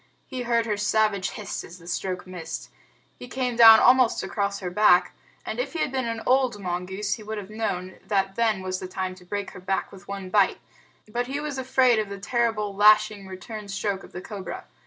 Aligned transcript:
He 0.25 0.41
heard 0.41 0.65
her 0.65 0.77
savage 0.77 1.29
hiss 1.29 1.63
as 1.63 1.77
the 1.77 1.85
stroke 1.87 2.25
missed. 2.25 2.71
He 3.19 3.27
came 3.27 3.55
down 3.55 3.79
almost 3.79 4.23
across 4.23 4.59
her 4.59 4.71
back, 4.71 5.13
and 5.45 5.59
if 5.59 5.73
he 5.73 5.79
had 5.79 5.91
been 5.91 6.07
an 6.07 6.23
old 6.25 6.59
mongoose 6.59 7.13
he 7.13 7.21
would 7.21 7.37
have 7.37 7.51
known 7.51 7.99
that 8.07 8.33
then 8.33 8.63
was 8.63 8.79
the 8.79 8.87
time 8.87 9.13
to 9.13 9.23
break 9.25 9.51
her 9.51 9.59
back 9.61 9.91
with 9.91 10.07
one 10.07 10.31
bite; 10.31 10.57
but 11.07 11.27
he 11.27 11.39
was 11.39 11.59
afraid 11.59 11.99
of 11.99 12.09
the 12.09 12.17
terrible 12.17 12.75
lashing 12.75 13.27
return 13.27 13.67
stroke 13.67 14.03
of 14.03 14.11
the 14.11 14.21
cobra. 14.21 14.65